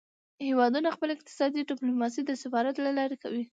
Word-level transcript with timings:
هیوادونه 0.47 0.89
خپله 0.95 1.11
اقتصادي 1.17 1.61
ډیپلوماسي 1.71 2.21
د 2.25 2.31
سفارت 2.43 2.75
له 2.85 2.91
لارې 2.97 3.17
کوي 3.23 3.43